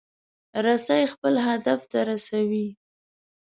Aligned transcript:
رسۍ 0.65 1.03
خپل 1.13 1.33
هدف 1.47 1.79
ته 1.91 1.99
رسوي. 2.09 2.67